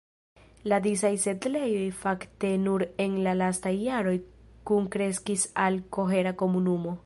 [0.71, 4.17] La disaj setlejoj fakte nur en la lastaj jaroj
[4.71, 6.97] kunkreskis al kohera komunumo.